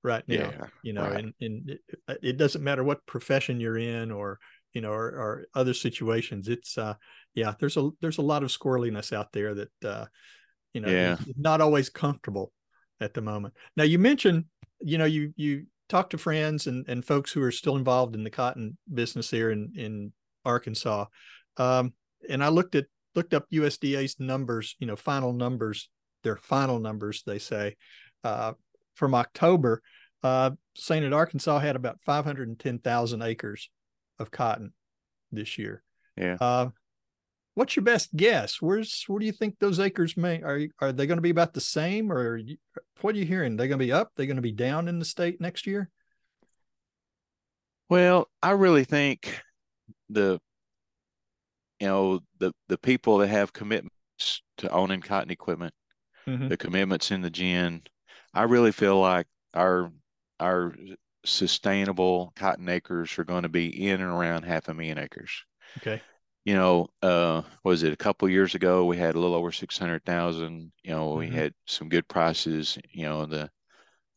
[0.03, 0.35] right now.
[0.35, 1.25] Yeah, you know, right.
[1.25, 1.81] and and it,
[2.23, 4.39] it, doesn't matter what profession you're in or
[4.79, 6.47] you know, or, or other situations.
[6.47, 6.95] It's uh,
[7.35, 10.05] yeah, there's a there's a lot of squirreliness out there that uh,
[10.73, 11.17] you know, yeah.
[11.37, 12.53] not always comfortable
[13.01, 13.55] at the moment.
[13.77, 14.45] Now you mentioned,
[14.79, 18.23] you know, you you talk to friends and and folks who are still involved in
[18.23, 20.13] the cotton business here in in
[20.45, 21.07] Arkansas,
[21.57, 21.93] um,
[22.31, 22.87] and I looked at
[23.17, 25.91] looked up USDA's numbers, you know, final numbers,
[26.23, 27.75] their final numbers, they say,
[28.23, 28.53] uh,
[28.95, 29.83] from October,
[30.23, 33.71] uh, saying that Arkansas had about 510,000 acres
[34.19, 34.73] of cotton
[35.33, 35.83] this year.
[36.17, 36.37] Yeah.
[36.41, 36.69] Uh,
[37.55, 38.63] what's your best guess?
[38.63, 41.55] Where's where do you think those acres may are are they going to be about
[41.55, 42.57] the same or you,
[43.01, 43.57] what are you hearing?
[43.57, 44.13] They're going to be up?
[44.15, 45.91] They're going to be down in the state next year?
[47.89, 49.41] Well, I really think
[50.09, 50.39] the
[51.81, 55.75] you know the the people that have commitments to owning cotton equipment,
[56.27, 56.49] mm-hmm.
[56.49, 57.83] the commitments in the gin,
[58.35, 59.91] I really feel like our
[60.39, 60.75] our
[61.29, 65.45] sustainable cotton acres are going to be in and around half a million acres.
[65.79, 66.01] Okay.
[66.45, 68.87] You know, uh, was it a couple years ago?
[68.87, 70.73] We had a little over six hundred thousand.
[70.83, 71.19] You know, mm-hmm.
[71.19, 72.79] we had some good prices.
[72.91, 73.51] You know, the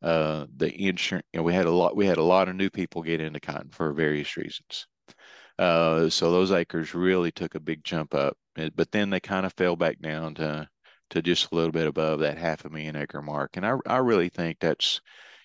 [0.01, 1.27] uh, the insurance.
[1.33, 1.95] You know, we had a lot.
[1.95, 4.87] We had a lot of new people get into cotton for various reasons.
[5.59, 8.37] Uh, so those acres really took a big jump up,
[8.75, 10.67] but then they kind of fell back down to
[11.11, 13.57] to just a little bit above that half a million acre mark.
[13.57, 15.01] And I I really think that's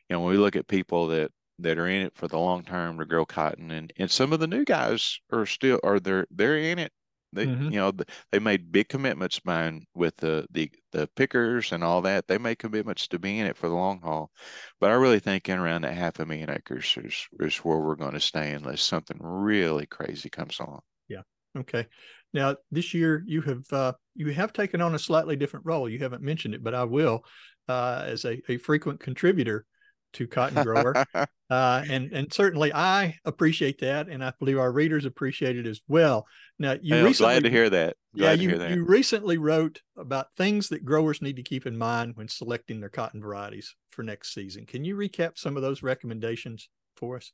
[0.08, 2.62] you know when we look at people that that are in it for the long
[2.62, 3.70] term to grow cotton.
[3.70, 6.92] And and some of the new guys are still are they're they're in it.
[7.32, 7.70] They mm-hmm.
[7.70, 7.92] you know
[8.32, 12.28] they made big commitments buying with the, the the pickers and all that.
[12.28, 14.30] They made commitments to be in it for the long haul.
[14.80, 17.96] But i really think in around that half a million acres is, is where we're
[17.96, 20.80] going to stay unless something really crazy comes along.
[21.08, 21.22] Yeah.
[21.58, 21.86] Okay.
[22.32, 25.88] Now this year you have uh, you have taken on a slightly different role.
[25.88, 27.24] You haven't mentioned it but i will
[27.68, 29.66] uh, as a, a frequent contributor
[30.16, 31.04] to Cotton Grower.
[31.14, 31.26] uh,
[31.88, 36.26] and and certainly I appreciate that, and I believe our readers appreciate it as well.
[36.58, 37.96] Now you I'm recently, glad to hear that.
[38.16, 38.70] Glad yeah, you, that.
[38.70, 42.88] you recently wrote about things that growers need to keep in mind when selecting their
[42.88, 44.64] cotton varieties for next season.
[44.64, 47.32] Can you recap some of those recommendations for us?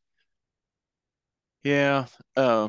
[1.63, 2.69] Yeah, uh,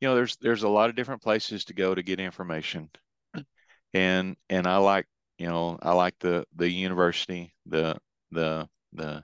[0.00, 2.88] you know, there's there's a lot of different places to go to get information,
[3.92, 7.98] and and I like you know I like the the university the
[8.30, 9.22] the the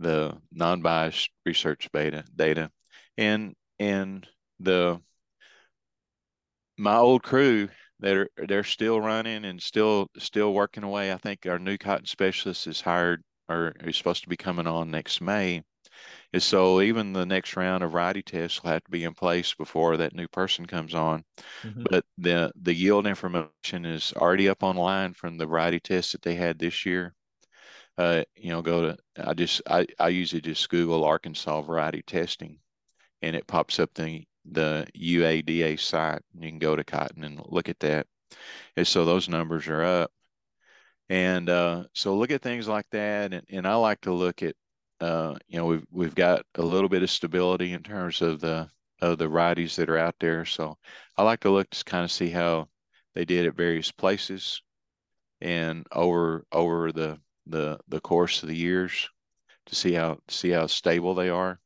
[0.00, 2.70] the non-biased research beta data
[3.16, 4.26] and and
[4.60, 5.00] the
[6.76, 7.68] my old crew
[8.00, 11.12] that are they're still running and still still working away.
[11.12, 14.90] I think our new cotton specialist is hired or is supposed to be coming on
[14.90, 15.62] next May.
[16.32, 19.54] And so even the next round of variety tests will have to be in place
[19.54, 21.24] before that new person comes on.
[21.62, 21.84] Mm-hmm.
[21.88, 26.34] But the the yield information is already up online from the variety tests that they
[26.34, 27.14] had this year
[27.96, 32.58] uh, you know, go to, I just, I, I usually just Google Arkansas variety testing
[33.22, 36.22] and it pops up the, the UADA site.
[36.34, 38.06] And you can go to cotton and look at that.
[38.76, 40.10] And so those numbers are up.
[41.08, 43.32] And uh, so look at things like that.
[43.32, 44.56] And, and I like to look at,
[45.00, 48.68] uh, you know, we've, we've got a little bit of stability in terms of the,
[49.00, 50.44] of the varieties that are out there.
[50.44, 50.78] So
[51.16, 52.68] I like to look to kind of see how
[53.14, 54.62] they did at various places
[55.40, 59.08] and over, over the the the course of the years
[59.66, 61.58] to see how see how stable they are.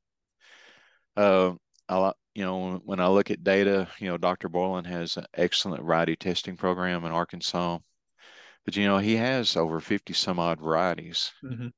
[1.17, 1.55] Uh,
[1.89, 4.49] I you know when I look at data, you know Dr.
[4.49, 7.79] Bourland has an excellent variety testing program in Arkansas,
[8.65, 11.69] but you know he has over fifty some odd varieties, mm-hmm.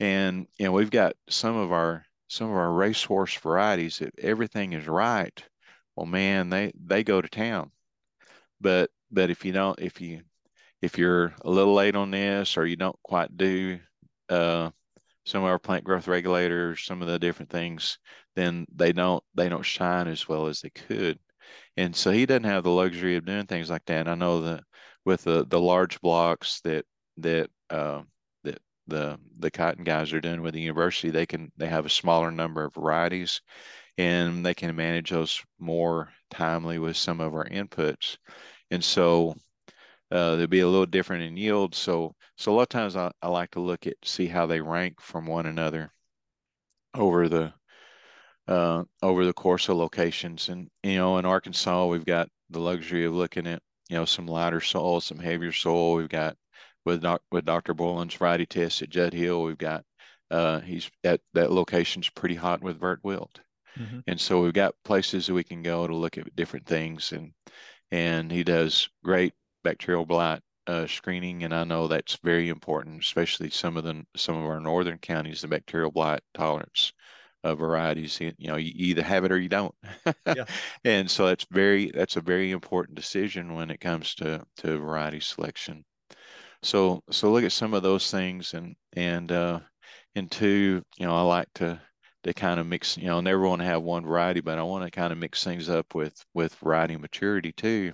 [0.00, 4.00] and you know we've got some of our some of our racehorse varieties.
[4.00, 5.42] If everything is right,
[5.96, 7.70] well, man, they they go to town.
[8.60, 10.22] But but if you don't, if you
[10.84, 13.78] if you're a little late on this or you don't quite do
[14.28, 14.70] uh,
[15.24, 17.98] some of our plant growth regulators, some of the different things,
[18.36, 21.18] then they don't they don't shine as well as they could.
[21.78, 24.00] And so he doesn't have the luxury of doing things like that.
[24.00, 24.64] And I know that
[25.06, 26.84] with the the large blocks that
[27.18, 28.02] that uh,
[28.42, 31.90] that the the cotton guys are doing with the university, they can they have a
[31.90, 33.40] smaller number of varieties,
[33.96, 38.18] and they can manage those more timely with some of our inputs.
[38.70, 39.34] And so
[40.14, 41.74] uh, they'll be a little different in yield.
[41.74, 44.60] So, so a lot of times I, I like to look at see how they
[44.60, 45.92] rank from one another
[46.94, 47.52] over the
[48.46, 50.48] uh, over the course of locations.
[50.48, 54.26] And you know, in Arkansas, we've got the luxury of looking at you know some
[54.26, 55.94] lighter soil, some heavier soil.
[55.96, 56.36] We've got
[56.84, 57.74] with doc, with Dr.
[57.74, 59.84] Bourland's variety test at Judd Hill, we've got
[60.30, 63.40] uh, he's at that location's pretty hot with vert wilt.
[63.76, 64.00] Mm-hmm.
[64.06, 67.32] And so we've got places that we can go to look at different things and
[67.90, 73.50] and he does great bacterial blight uh, screening, and I know that's very important, especially
[73.50, 76.92] some of the some of our northern counties, the bacterial blight tolerance
[77.42, 78.20] of varieties.
[78.20, 79.74] You know, you either have it or you don't.
[80.32, 80.44] yeah.
[80.84, 85.20] And so that's very that's a very important decision when it comes to to variety
[85.20, 85.84] selection.
[86.62, 89.60] So so look at some of those things, and and uh,
[90.14, 91.80] and two, you know, I like to
[92.24, 92.96] to kind of mix.
[92.96, 95.44] You know, never want to have one variety, but I want to kind of mix
[95.44, 97.92] things up with with variety maturity too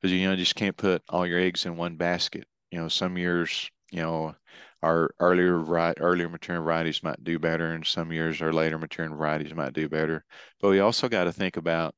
[0.00, 2.46] because you know just can't put all your eggs in one basket.
[2.70, 4.34] You know, some years, you know,
[4.82, 9.14] our earlier right earlier maturing varieties might do better, and some years our later maturing
[9.14, 10.24] varieties might do better.
[10.60, 11.94] But we also got to think about,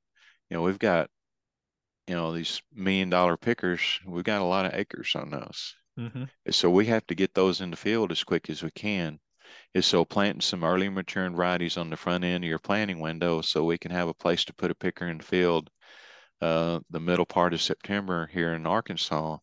[0.49, 1.11] you know, we've got,
[2.07, 4.01] you know, these million dollar pickers.
[4.07, 6.25] We've got a lot of acres on those, mm-hmm.
[6.51, 9.19] so we have to get those in the field as quick as we can.
[9.75, 13.41] Is so planting some early maturing varieties on the front end of your planting window,
[13.41, 15.71] so we can have a place to put a picker in the field
[16.41, 19.39] uh, the middle part of September here in Arkansas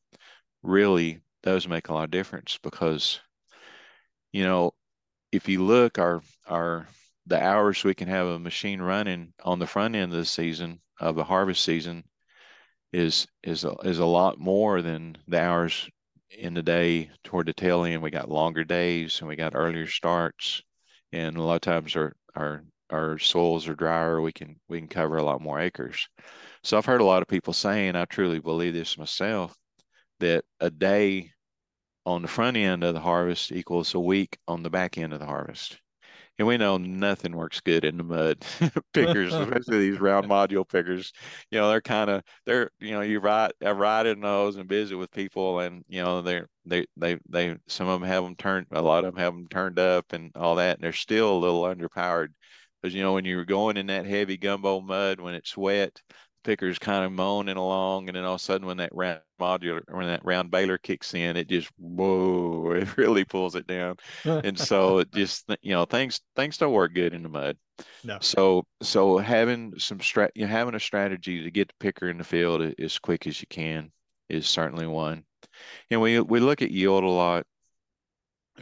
[0.64, 3.20] really does make a lot of difference because,
[4.32, 4.72] you know,
[5.32, 6.88] if you look, our our
[7.26, 10.80] the hours we can have a machine running on the front end of the season
[11.00, 12.04] of the harvest season
[12.94, 15.90] is is a, is a lot more than the hours
[16.30, 19.88] in the day toward the tail end, we got longer days and we got earlier
[19.88, 20.62] starts.
[21.12, 24.22] And a lot of times our, our, our soils are drier.
[24.22, 26.08] We can, we can cover a lot more acres.
[26.68, 29.56] So I've heard a lot of people saying, I truly believe this myself,
[30.20, 31.32] that a day
[32.06, 35.22] on the front end of the harvest equals a week on the back end of
[35.22, 35.80] the harvest.
[36.38, 38.46] And we know nothing works good in the mud
[38.94, 41.14] pickers especially these round module pickers.
[41.52, 44.68] You know they're kind of they're you know you ride i ride in those and
[44.68, 48.36] visit with people and you know they're they they they some of them have them
[48.36, 51.38] turned a lot of them have them turned up and all that and they're still
[51.38, 52.34] a little underpowered.
[52.82, 56.02] Because you know when you're going in that heavy gumbo mud when it's wet
[56.44, 59.82] picker's kind of moaning along, and then all of a sudden, when that round modular,
[59.90, 64.58] when that round baler kicks in, it just whoa, it really pulls it down, and
[64.58, 67.58] so it just you know things things don't work good in the mud.
[68.04, 68.18] No.
[68.22, 72.18] So so having some strat, you know, having a strategy to get the picker in
[72.18, 73.92] the field as quick as you can
[74.30, 75.24] is certainly one.
[75.92, 77.46] And we we look at yield a lot.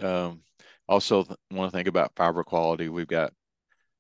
[0.01, 0.41] Um,
[0.87, 2.89] also want to think about fiber quality.
[2.89, 3.33] We've got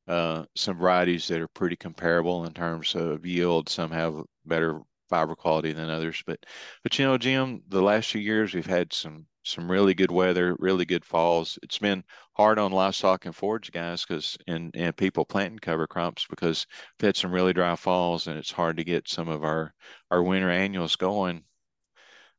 [0.07, 3.69] uh, some varieties that are pretty comparable in terms of yield.
[3.69, 6.45] Some have better fiber quality than others, but
[6.83, 10.55] but you know, Jim, the last few years we've had some some really good weather,
[10.59, 11.59] really good falls.
[11.63, 16.25] It's been hard on livestock and forage guys because and and people planting cover crops
[16.29, 16.65] because
[16.99, 19.73] we've had some really dry falls and it's hard to get some of our
[20.11, 21.43] our winter annuals going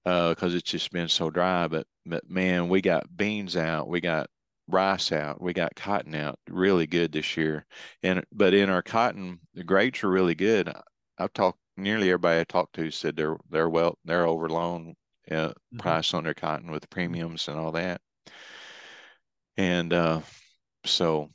[0.05, 1.69] because uh, it's just been so dry.
[1.69, 4.29] But but man, we got beans out, we got
[4.69, 5.41] rice out.
[5.41, 7.67] We got cotton out really good this year.
[8.03, 10.73] And but in our cotton, the grades are really good.
[11.19, 14.95] I've talked nearly everybody I talked to said they're they're well they're overloan
[15.31, 15.79] uh, mm-hmm.
[15.79, 18.01] price on their cotton with premiums and all that.
[19.57, 20.21] And uh,
[20.85, 21.31] so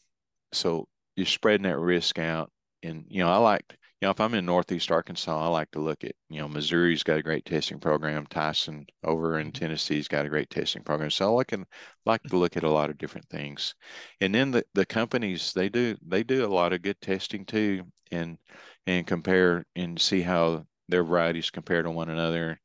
[0.54, 2.52] so you're spreading that risk out.
[2.84, 5.80] And you know, I liked you know, if I'm in Northeast Arkansas, I like to
[5.80, 8.26] look at, you know, Missouri's got a great testing program.
[8.26, 9.60] Tyson over in mm-hmm.
[9.60, 11.12] Tennessee's got a great testing program.
[11.12, 11.68] So I can
[12.08, 13.76] like to look at a lot of different things.
[14.20, 17.84] And then the, the companies, they do they do a lot of good testing too
[18.12, 18.40] and
[18.88, 22.60] and compare and see how their varieties compare to one another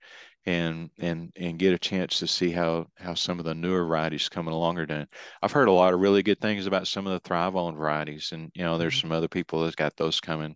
[0.47, 4.29] and and and get a chance to see how how some of the newer varieties
[4.29, 5.07] coming along are doing.
[5.43, 8.51] I've heard a lot of really good things about some of the ThryvOn varieties, and
[8.55, 9.09] you know, there's mm-hmm.
[9.09, 10.55] some other people that's got those coming.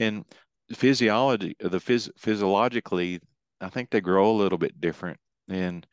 [0.00, 0.24] And
[0.74, 3.20] physiology, the phys- physiologically,
[3.60, 5.86] I think they grow a little bit different, and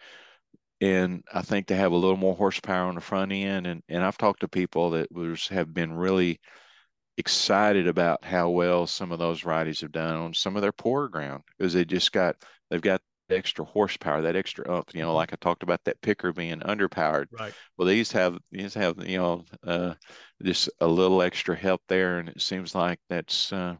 [0.81, 3.67] and I think they have a little more horsepower on the front end.
[3.67, 6.39] And and I've talked to people that was have been really
[7.17, 11.09] excited about how well some of those varieties have done on some of their poorer
[11.09, 12.35] ground because they just got
[12.69, 14.93] they've got extra horsepower, that extra up.
[14.93, 15.15] You know, mm-hmm.
[15.15, 17.27] like I talked about that picker being underpowered.
[17.31, 17.53] Right.
[17.77, 19.93] Well, these have these have you know uh,
[20.43, 23.75] just a little extra help there, and it seems like that's uh,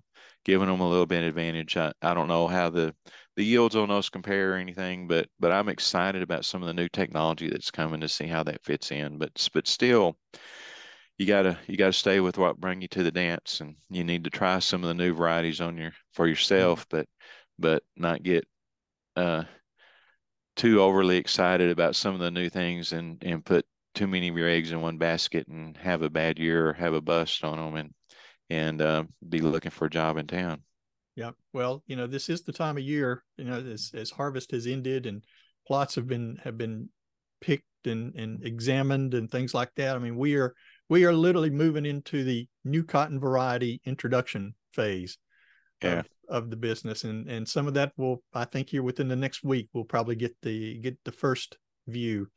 [0.45, 1.77] giving them a little bit of advantage.
[1.77, 2.95] I, I don't know how the
[3.35, 6.73] the yields on those compare or anything, but but I'm excited about some of the
[6.73, 9.17] new technology that's coming to see how that fits in.
[9.17, 10.17] But but still.
[11.19, 14.25] You gotta you gotta stay with what bring you to the dance, and you need
[14.25, 16.97] to try some of the new varieties on your for yourself, mm-hmm.
[16.97, 17.07] but
[17.57, 18.47] but not get
[19.17, 19.43] uh,
[20.55, 24.37] too overly excited about some of the new things and and put too many of
[24.37, 27.57] your eggs in one basket and have a bad year or have a bust on
[27.57, 27.93] them and
[28.49, 30.61] and uh, be looking for a job in town.
[31.15, 33.23] Yeah, well, you know, this is the time of year.
[33.37, 35.23] You know, as as harvest has ended and
[35.67, 36.89] plots have been have been
[37.41, 39.95] picked and and examined and things like that.
[39.95, 40.53] I mean, we are
[40.89, 45.17] we are literally moving into the new cotton variety introduction phase
[45.81, 45.99] yeah.
[45.99, 49.15] of, of the business and and some of that will i think here within the
[49.15, 52.27] next week we'll probably get the get the first view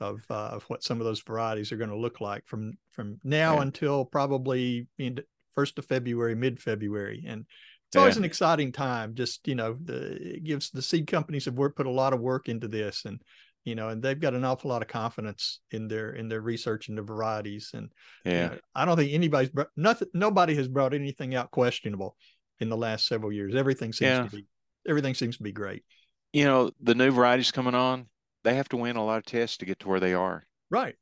[0.00, 3.18] of uh, of what some of those varieties are going to look like from from
[3.24, 3.62] now yeah.
[3.62, 5.18] until probably in
[5.54, 7.46] first of february mid february and
[7.88, 11.54] it's always an exciting time just you know the it gives the seed companies have
[11.54, 13.22] worked put a lot of work into this and
[13.64, 16.88] you know and they've got an awful lot of confidence in their in their research
[16.88, 17.70] into varieties.
[17.74, 17.90] And
[18.24, 18.32] yeah.
[18.32, 22.16] you know, i don't think anybody's nothing nobody has brought anything out questionable
[22.60, 23.54] in the last several years.
[23.54, 24.24] Everything seems yeah.
[24.24, 24.46] to be
[24.88, 25.84] everything seems to be great.
[26.32, 28.06] You know, the new varieties coming on,
[28.44, 30.46] they have to win a lot of tests to get to where they are.
[30.70, 30.96] Right.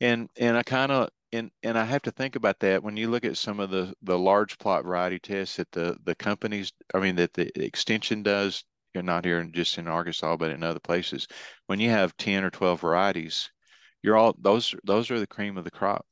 [0.00, 3.10] And and I kind of and and I have to think about that when you
[3.10, 7.00] look at some of the the large plot variety tests that the the companies, I
[7.00, 8.64] mean that the extension does.
[8.94, 11.26] You're not here in, just in Arkansas, but in other places.
[11.66, 13.50] When you have ten or twelve varieties,
[14.02, 16.06] you're all those those are the cream of the crop.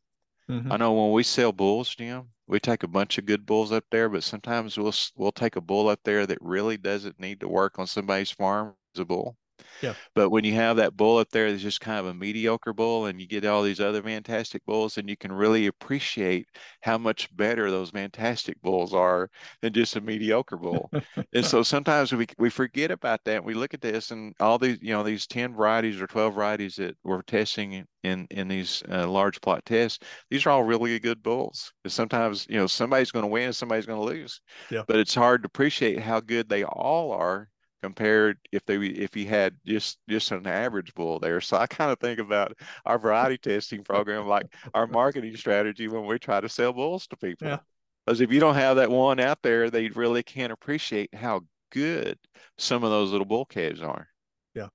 [0.51, 0.72] Mm-hmm.
[0.72, 3.85] I know when we sell bulls, Jim, we take a bunch of good bulls up
[3.91, 7.49] there, but sometimes we'll we'll take a bull up there that really doesn't need to
[7.49, 9.39] work on somebody's farm as a bull,
[9.81, 9.95] Yeah.
[10.15, 13.07] But when you have that bull up there that's just kind of a mediocre bull
[13.07, 16.47] and you get all these other fantastic bulls, and you can really appreciate
[16.81, 20.91] how much better those fantastic bulls are than just a mediocre bull.
[21.35, 23.45] and so sometimes we, we forget about that.
[23.45, 26.77] We look at this and all these, you know, these 10 varieties or 12 varieties
[26.77, 29.99] that we're testing in, in these uh, large plot tests,
[30.31, 31.73] these are all really good bulls.
[31.87, 34.41] Sometimes, you know, somebody's going to win, somebody's going to lose.
[34.71, 34.83] Yeah.
[34.87, 37.49] But it's hard to appreciate how good they all are
[37.83, 41.41] compared if they if you had just just an average bull there.
[41.41, 42.57] So I kind of think about
[42.87, 47.16] our variety testing program like our marketing strategy when we try to sell bulls to
[47.16, 47.49] people.
[47.49, 47.59] Yeah.
[48.07, 52.18] Because if you don't have that one out there, they really can't appreciate how good
[52.59, 54.09] some of those little bull calves are.
[54.55, 54.68] Yeah.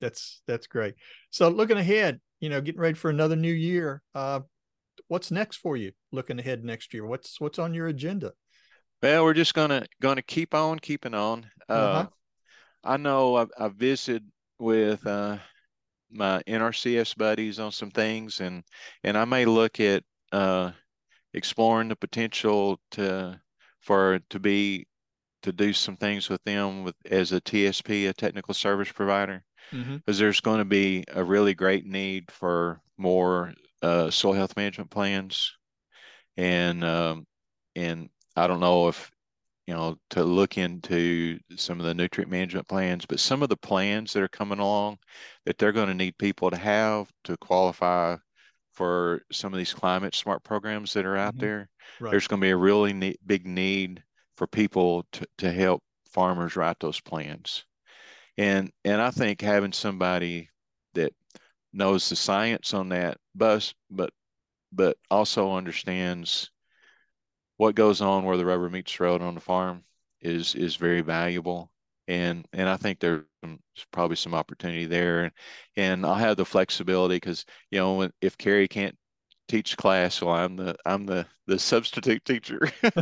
[0.00, 0.94] That's that's great.
[1.30, 4.02] So looking ahead, you know, getting ready for another new year.
[4.14, 4.40] Uh
[5.08, 7.06] what's next for you looking ahead next year?
[7.06, 8.32] What's what's on your agenda?
[9.02, 11.50] Well, we're just gonna gonna keep on keeping on.
[11.68, 12.06] Uh, Uh-huh.
[12.88, 14.24] I know I, I visited
[14.58, 15.38] with uh,
[16.10, 18.64] my NRCS buddies on some things, and
[19.04, 20.72] and I may look at uh,
[21.34, 23.40] exploring the potential to
[23.80, 24.86] for to be
[25.42, 29.96] to do some things with them with as a TSP, a technical service provider, Mm-hmm.
[30.06, 34.90] because there's going to be a really great need for more uh, soil health management
[34.90, 35.56] plans,
[36.36, 37.26] and um,
[37.76, 39.10] and I don't know if
[39.68, 43.58] you know to look into some of the nutrient management plans, but some of the
[43.58, 44.98] plans that are coming along
[45.46, 48.16] that they're going to need people to have to qualify
[48.72, 51.40] for some of these climate smart programs that are out Mhm.
[51.40, 51.70] there.
[52.00, 52.12] Right.
[52.12, 54.04] There's going to be a really ne- big need
[54.36, 57.66] for people to, to help farmers write those plans.
[58.38, 60.50] And and I think having somebody
[60.94, 61.12] that
[61.72, 64.10] knows the science on that, but but
[64.72, 66.50] but also understands
[67.58, 69.84] what goes on where the rubber meets the road on the farm
[70.20, 71.70] is is very valuable.
[72.08, 73.24] And and I think there's
[73.92, 75.32] probably some opportunity there.
[75.76, 78.96] And I'll have the flexibility because you know if Carrie can't
[79.48, 82.60] teach class, well I'm the I'm the the substitute teacher.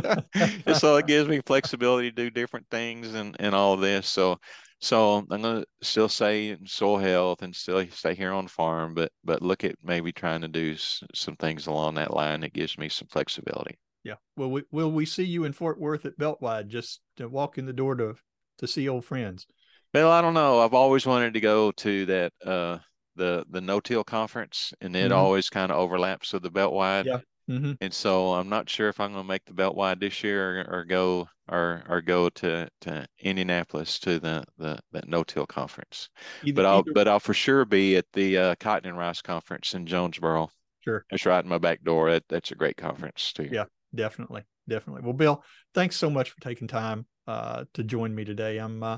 [0.65, 4.07] and so it gives me flexibility to do different things and and all this.
[4.07, 4.39] So
[4.81, 9.41] so I'm gonna still say soil health and still stay here on farm, but but
[9.43, 13.07] look at maybe trying to do some things along that line that gives me some
[13.09, 13.77] flexibility.
[14.07, 14.15] Yeah.
[14.37, 17.65] Well, we, will we see you in Fort Worth at Beltwide just to walk in
[17.65, 18.15] the door to
[18.59, 19.45] to see old friends?
[19.93, 20.61] Well, I don't know.
[20.61, 22.77] I've always wanted to go to that uh
[23.17, 25.15] the the no-till conference, and it Mhm.
[25.15, 27.05] always kind of overlaps with the Beltwide.
[27.05, 27.19] Yeah.
[27.49, 27.73] Mm-hmm.
[27.81, 30.79] And so I'm not sure if I'm going to make the Beltwide this year or,
[30.79, 36.09] or go or or go to to Indianapolis to the the that no-till conference.
[36.53, 39.85] But I'll but I'll for sure be at the uh, Cotton and Rice conference in
[39.85, 40.49] Jonesboro.
[40.81, 41.05] Sure.
[41.09, 42.11] It's right in my back door.
[42.11, 43.49] That, that's a great conference too.
[43.51, 43.65] Yeah.
[43.93, 45.01] Definitely, definitely.
[45.03, 48.57] Well, Bill, thanks so much for taking time uh, to join me today.
[48.57, 48.97] I'm uh,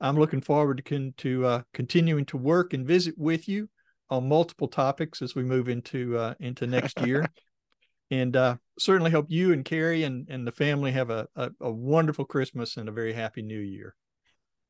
[0.00, 3.68] I'm looking forward to con- to uh, continuing to work and visit with you
[4.10, 7.30] on multiple topics as we move into uh, into next year.
[8.10, 11.72] and uh, certainly hope you and Carrie and, and the family have a, a, a
[11.72, 13.94] wonderful Christmas and a very happy New Year.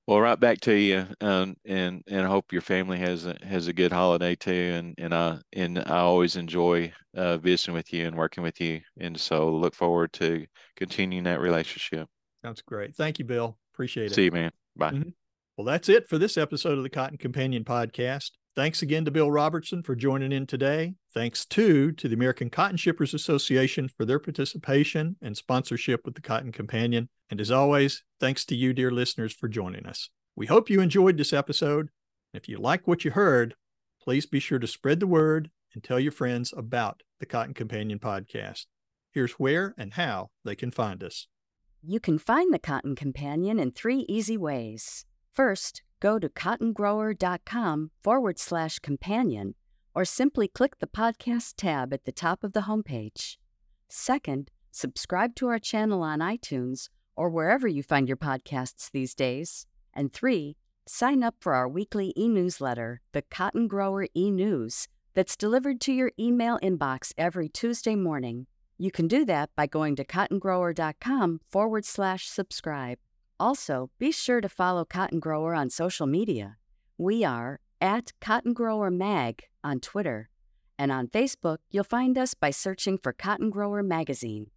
[0.07, 3.68] Well, right back to you, um, and and I hope your family has a, has
[3.68, 4.50] a good holiday too.
[4.50, 8.80] And and I and I always enjoy uh, visiting with you and working with you,
[8.98, 10.44] and so look forward to
[10.76, 12.09] continuing that relationship.
[12.44, 12.96] Sounds great.
[12.96, 13.57] Thank you, Bill.
[13.74, 14.14] Appreciate it.
[14.14, 14.50] See you, man.
[14.74, 14.90] Bye.
[14.90, 15.14] Mhm.
[15.57, 18.32] Well, that's it for this episode of the Cotton Companion podcast.
[18.55, 20.94] Thanks again to Bill Robertson for joining in today.
[21.14, 26.20] Thanks too to the American Cotton Shippers Association for their participation and sponsorship with the
[26.20, 27.09] Cotton Companion.
[27.30, 30.11] And as always, thanks to you, dear listeners, for joining us.
[30.36, 31.88] We hope you enjoyed this episode.
[32.34, 33.55] If you like what you heard,
[34.03, 38.00] please be sure to spread the word and tell your friends about the Cotton Companion
[38.00, 38.66] podcast.
[39.12, 41.26] Here's where and how they can find us.
[41.82, 45.07] You can find the Cotton Companion in three easy ways.
[45.32, 49.55] First, go to cottongrower.com forward slash companion
[49.94, 53.36] or simply click the podcast tab at the top of the homepage.
[53.88, 59.66] Second, subscribe to our channel on iTunes or wherever you find your podcasts these days.
[59.94, 65.36] And three, sign up for our weekly e newsletter, the Cotton Grower e News, that's
[65.36, 68.46] delivered to your email inbox every Tuesday morning.
[68.76, 72.98] You can do that by going to cottongrower.com forward slash subscribe.
[73.43, 76.59] Also, be sure to follow Cotton Grower on social media.
[76.97, 80.28] We are at Cotton Grower Mag on Twitter.
[80.78, 84.53] And on Facebook, you'll find us by searching for Cotton Grower Magazine.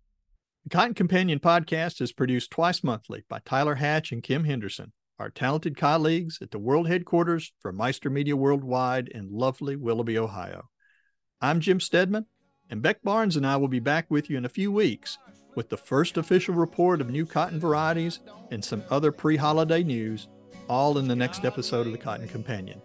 [0.66, 5.32] The Cotton Companion podcast is produced twice monthly by Tyler Hatch and Kim Henderson, our
[5.32, 10.70] talented colleagues at the world headquarters for Meister Media Worldwide in lovely Willoughby, Ohio.
[11.42, 12.28] I'm Jim Steadman,
[12.70, 15.18] and Beck Barnes and I will be back with you in a few weeks
[15.56, 18.20] with the first official report of new cotton varieties
[18.52, 20.28] and some other pre holiday news,
[20.68, 22.82] all in the next episode of the Cotton Companion.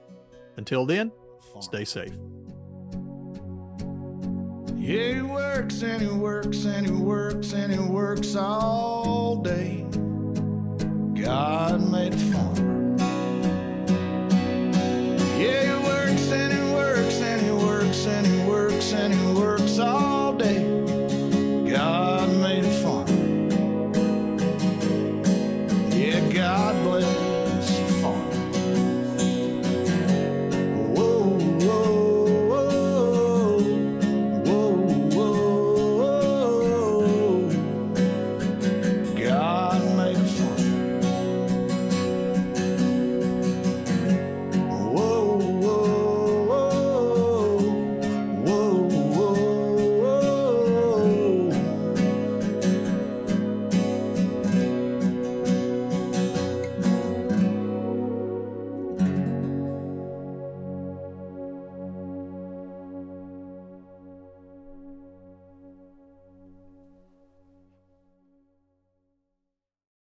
[0.57, 1.11] Until then,
[1.61, 2.13] stay safe.
[4.77, 9.85] Yeah, he works and he works and he works and he works all day.
[11.21, 12.97] God made a farmer.
[15.39, 19.30] Yeah, he works and he works and he works and he works and he works.